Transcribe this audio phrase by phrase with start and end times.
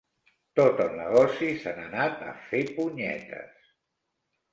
[0.59, 3.69] Tot el negoci se n'ha anat a fer punyetes.